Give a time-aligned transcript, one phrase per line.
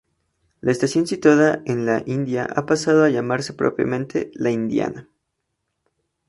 [0.61, 5.07] La estación situada en La Indiana ha pasado a llamarse propiamente La Indiana.